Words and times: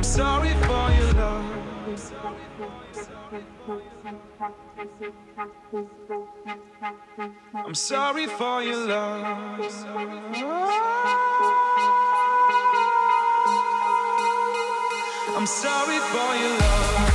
I'm 0.00 0.04
sorry 0.04 0.48
for 0.48 0.90
your 0.94 1.12
love. 1.12 1.44
I'm 7.54 7.74
sorry 7.74 8.26
for 8.26 8.62
your 8.62 8.86
love. 8.86 9.60
I'm 15.36 15.46
sorry 15.46 15.98
for 15.98 16.34
your 16.34 16.58
love. 16.58 17.09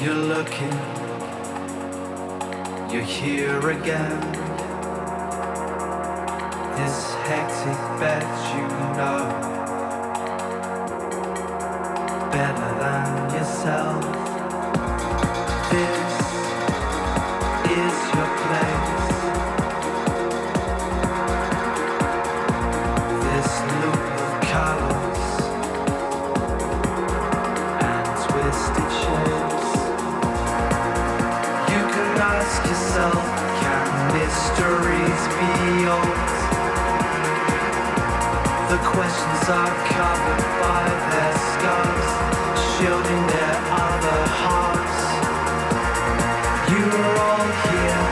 You're 0.00 0.14
looking, 0.14 0.72
you're 2.88 3.02
here 3.02 3.70
again. 3.70 4.20
This 6.76 7.14
hectic 7.26 7.80
bed, 7.98 8.22
you 8.54 8.68
know 8.96 9.48
better 12.30 12.70
than 12.78 13.34
yourself. 13.34 14.04
Questions 38.98 39.48
are 39.48 39.74
covered 39.94 40.44
by 40.58 40.82
their 41.10 41.34
scars, 41.54 42.08
shielding 42.66 43.24
their 43.30 43.56
other 43.86 44.20
hearts. 44.42 44.98
You 46.72 46.82
are 46.98 47.14
all 47.30 47.46
here 47.70 48.04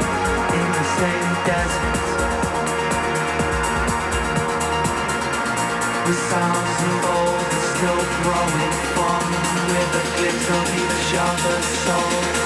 in 0.61 0.67
the 0.79 0.87
same 1.01 1.31
desert. 1.51 2.07
The 6.07 6.17
sounds 6.31 6.79
of 6.91 7.03
old 7.19 7.49
are 7.59 7.67
still 7.75 8.03
growing 8.23 8.75
from 8.95 9.25
with 9.71 10.03
a 10.03 10.05
glimpse 10.15 10.49
of 10.59 10.67
each 10.83 11.11
other's 11.19 11.69
souls. 11.83 12.46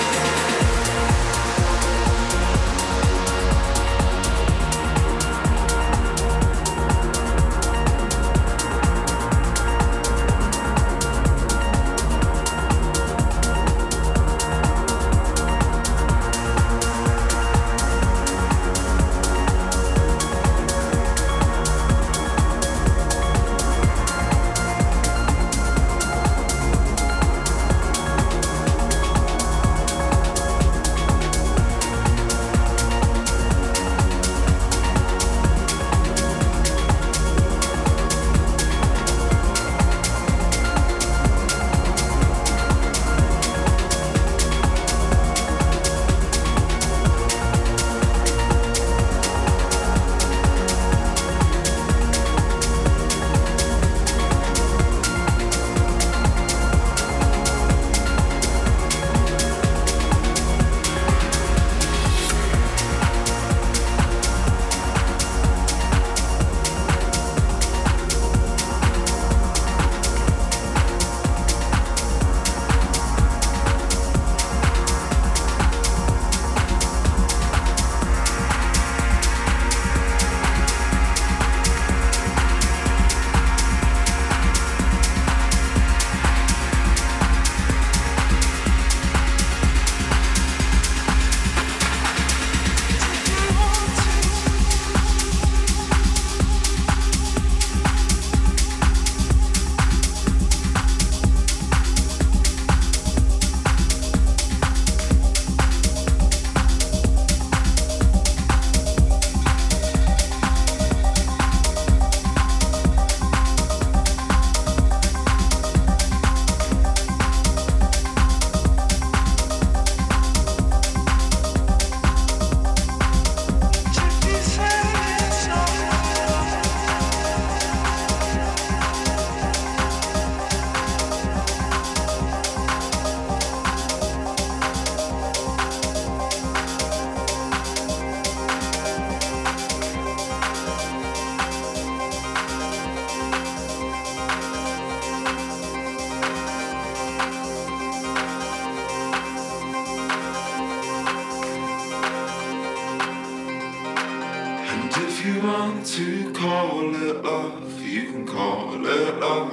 If 155.20 155.26
you 155.26 155.42
want 155.42 155.84
to 155.84 156.32
call 156.32 156.94
it 156.94 157.22
love, 157.22 157.82
you 157.82 158.04
can 158.10 158.26
call 158.26 158.86
it 158.86 159.18
love. 159.20 159.52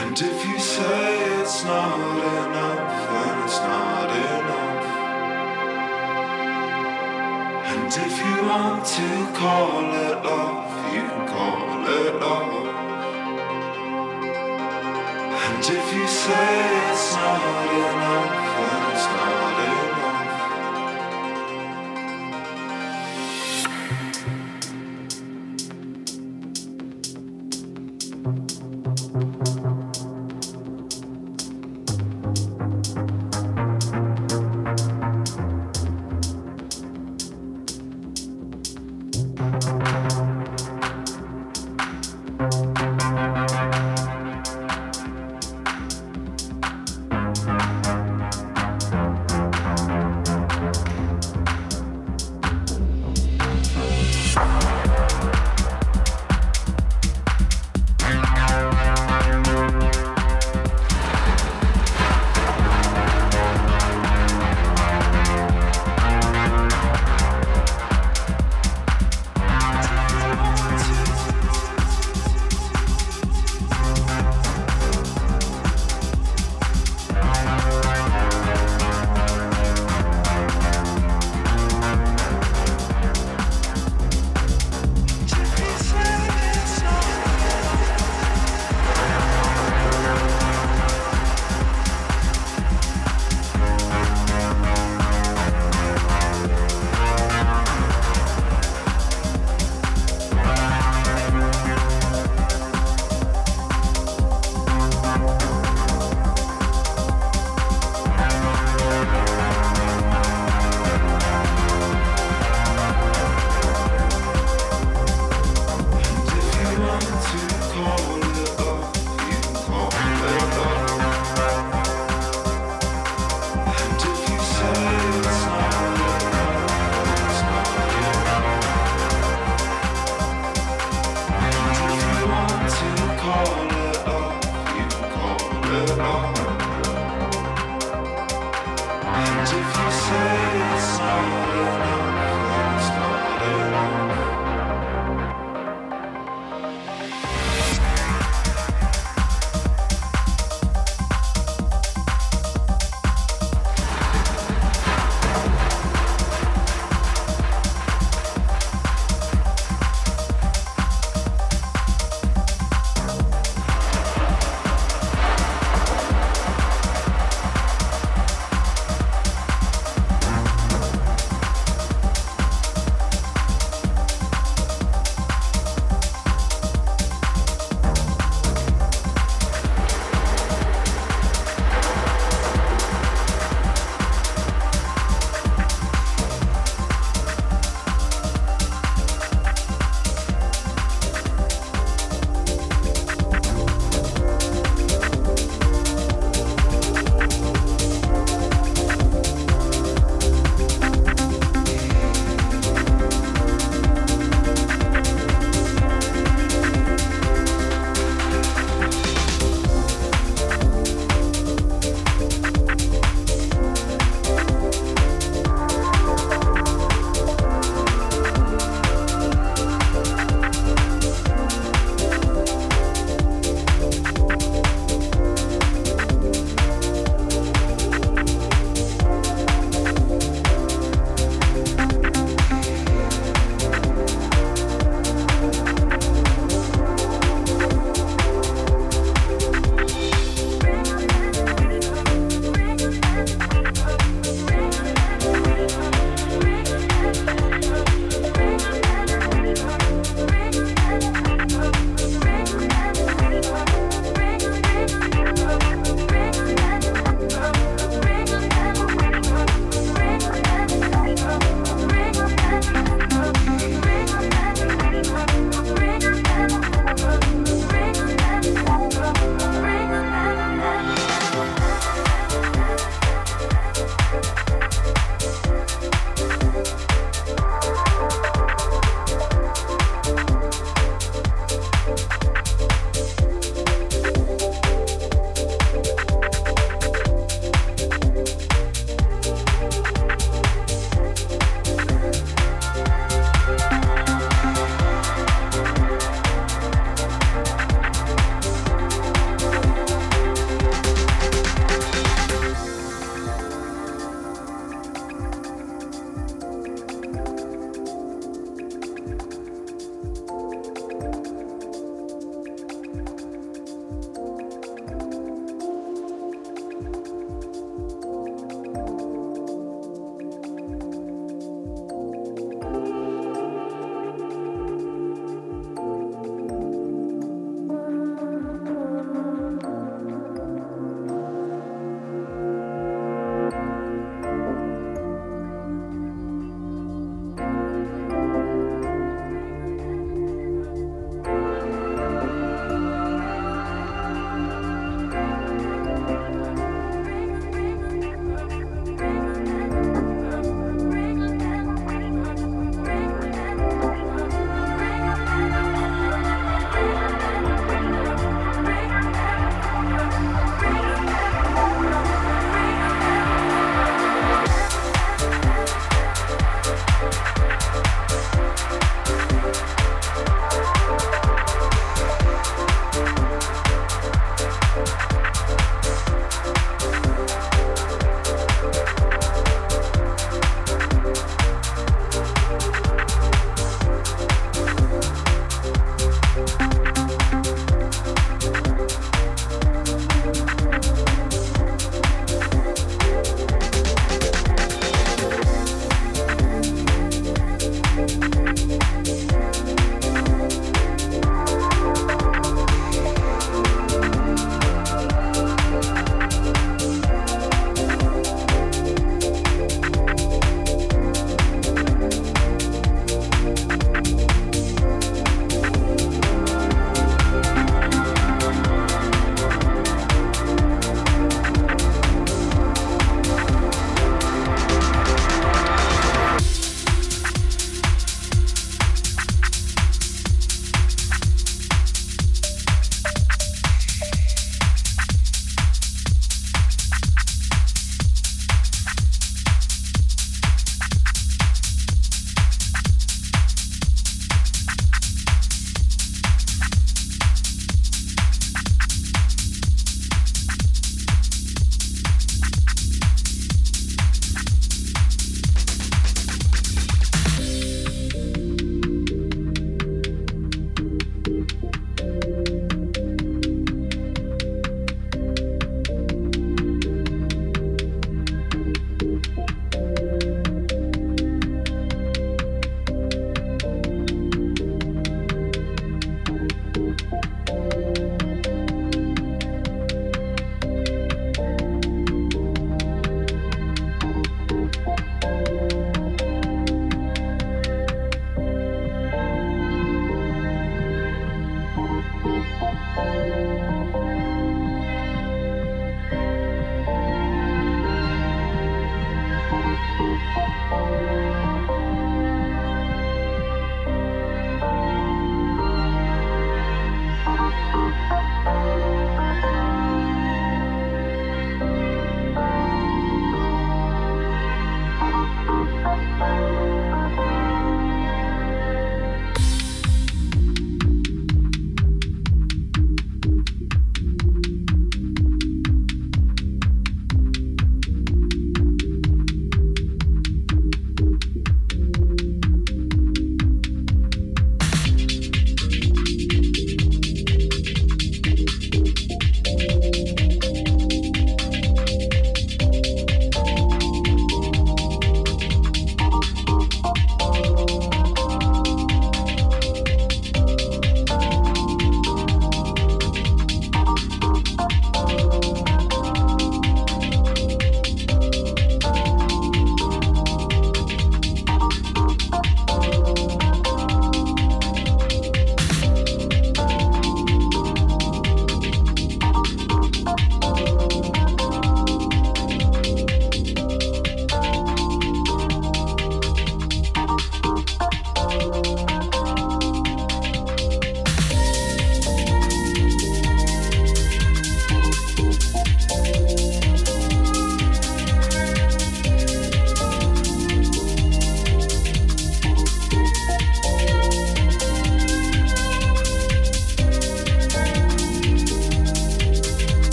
And 0.00 0.18
if 0.18 0.46
you 0.46 0.58
say 0.58 1.40
it's 1.40 1.64
not 1.64 1.98
enough, 1.98 3.10
then 3.10 3.42
it's 3.44 3.58
not 3.58 4.10
enough. 4.24 4.86
And 7.72 7.92
if 7.92 8.14
you 8.24 8.36
want 8.48 8.86
to 8.86 9.08
call 9.36 9.92
it 10.06 10.24
love, 10.24 10.94
you 10.94 11.02
can 11.02 11.28
call 11.28 11.86
it 12.00 12.14
love. 12.24 12.66
And 15.44 15.62
if 15.62 15.94
you 15.94 16.06
say 16.08 16.90
it's 16.90 17.14
not 17.16 17.68
enough, 17.84 18.32
then 18.56 18.92
it's 18.92 19.04
not 19.04 19.60
enough. 19.60 19.71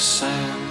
Rise 0.00 0.69